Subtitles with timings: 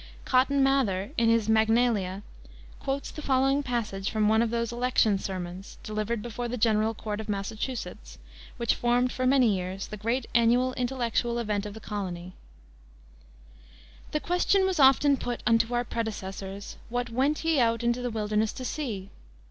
[0.25, 2.23] Cotton Mather, in his Magnalia,
[2.79, 7.19] quotes the following passage from one of those election sermons, delivered before the General Court
[7.21, 8.17] of Massachusetts,
[8.57, 12.33] which formed for many years the great annual intellectual event of the colony:
[14.11, 18.53] "The question was often put unto our predecessors, What went ye out into the wilderness
[18.53, 19.11] to see?